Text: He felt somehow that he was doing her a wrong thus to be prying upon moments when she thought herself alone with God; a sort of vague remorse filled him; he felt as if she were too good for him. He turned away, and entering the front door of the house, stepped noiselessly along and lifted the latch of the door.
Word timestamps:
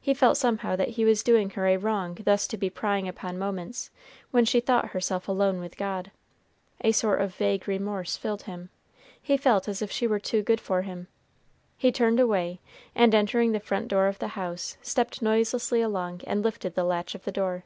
He 0.00 0.14
felt 0.14 0.36
somehow 0.36 0.76
that 0.76 0.90
he 0.90 1.04
was 1.04 1.24
doing 1.24 1.50
her 1.50 1.66
a 1.66 1.76
wrong 1.78 2.16
thus 2.20 2.46
to 2.46 2.56
be 2.56 2.70
prying 2.70 3.08
upon 3.08 3.36
moments 3.36 3.90
when 4.30 4.44
she 4.44 4.60
thought 4.60 4.90
herself 4.90 5.26
alone 5.26 5.58
with 5.58 5.76
God; 5.76 6.12
a 6.80 6.92
sort 6.92 7.20
of 7.20 7.34
vague 7.34 7.66
remorse 7.66 8.16
filled 8.16 8.42
him; 8.44 8.70
he 9.20 9.36
felt 9.36 9.66
as 9.66 9.82
if 9.82 9.90
she 9.90 10.06
were 10.06 10.20
too 10.20 10.44
good 10.44 10.60
for 10.60 10.82
him. 10.82 11.08
He 11.76 11.90
turned 11.90 12.20
away, 12.20 12.60
and 12.94 13.12
entering 13.16 13.50
the 13.50 13.58
front 13.58 13.88
door 13.88 14.06
of 14.06 14.20
the 14.20 14.28
house, 14.28 14.76
stepped 14.80 15.22
noiselessly 15.22 15.80
along 15.82 16.20
and 16.24 16.40
lifted 16.44 16.76
the 16.76 16.84
latch 16.84 17.16
of 17.16 17.24
the 17.24 17.32
door. 17.32 17.64